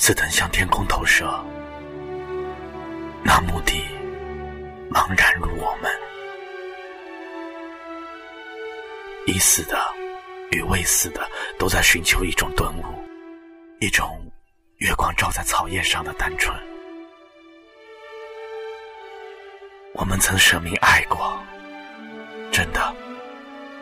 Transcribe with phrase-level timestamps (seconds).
[0.00, 1.26] 似曾向天空投射，
[3.24, 3.84] 那目的
[4.92, 5.92] 茫然如我们，
[9.26, 9.76] 已死的
[10.52, 12.84] 与未死的都在寻求一种顿悟，
[13.80, 14.24] 一种
[14.76, 16.56] 月光照在草叶上的单纯。
[19.94, 21.42] 我们曾舍命爱过，
[22.52, 22.94] 真的，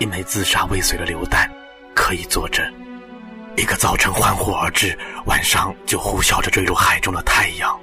[0.00, 1.48] 一枚自杀未遂的榴弹
[1.94, 2.68] 可以作证。
[3.56, 7.78] 一个早晨欢呼而至，晚上就呼啸着坠入海中的太阳，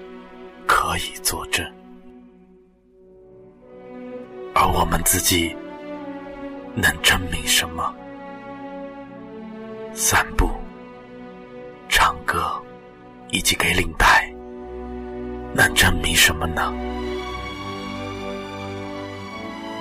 [0.66, 1.66] 可以作证。
[4.56, 5.56] 而我们自己
[6.74, 7.94] 能证明什么？
[9.94, 10.50] 散步、
[11.90, 12.52] 唱歌，
[13.30, 14.32] 以及给领带，
[15.54, 16.74] 能证明什么呢？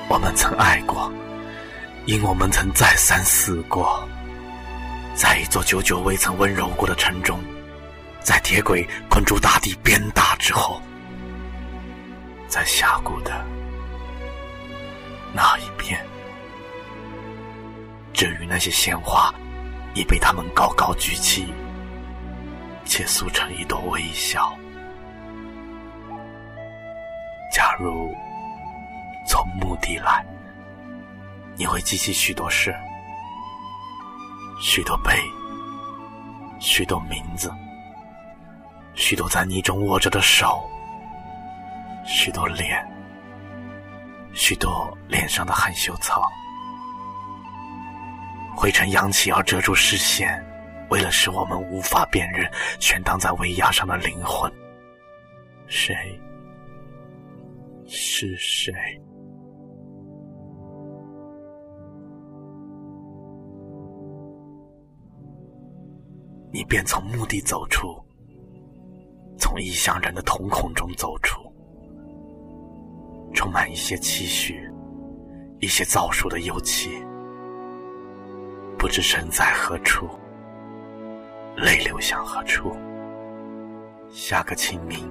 [0.09, 1.11] 我们曾爱过，
[2.05, 4.07] 因我们曾再三死过。
[5.17, 7.41] 在一座久久未曾温柔过的城中，
[8.21, 10.79] 在铁轨困住大地鞭打之后，
[12.47, 13.33] 在峡谷的
[15.33, 15.99] 那一边，
[18.13, 19.35] 至于那些鲜花，
[19.95, 21.47] 已被他们高高举起，
[22.85, 24.55] 且塑成一朵微笑。
[27.51, 28.15] 假如
[29.27, 30.23] 从墓地来，
[31.57, 32.77] 你会记起许多事。
[34.59, 35.13] 许多悲，
[36.59, 37.53] 许多名字，
[38.95, 40.67] 许多在泥中握着的手，
[42.07, 42.83] 许多脸，
[44.33, 46.27] 许多脸上的含羞草。
[48.57, 50.43] 灰尘扬起而遮住视线，
[50.89, 52.51] 为了使我们无法辨认
[52.81, 54.51] 悬荡在围崖上的灵魂，
[55.67, 55.95] 谁
[57.87, 58.73] 是谁？
[66.53, 67.95] 你便从墓地走出，
[69.39, 71.41] 从异乡人的瞳孔中走出，
[73.35, 74.71] 充满一些期许，
[75.61, 76.91] 一些早熟的幽气。
[78.79, 80.09] 不知身在何处，
[81.57, 82.77] 泪流向何处。
[84.11, 85.11] 下个清明，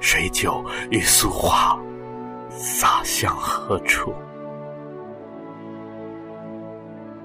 [0.00, 1.80] 水酒与素花
[2.50, 4.14] 洒向何处？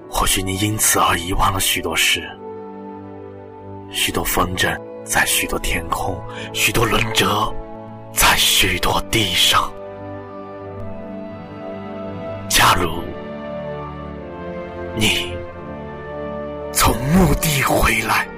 [0.08, 2.22] 或许你因此而遗忘了许多事。
[3.94, 6.20] 许多风筝在许多天空，
[6.52, 7.50] 许多轮辙
[8.12, 9.72] 在许多地上。
[12.48, 12.90] 假如
[14.96, 15.32] 你
[16.72, 18.33] 从墓地回来。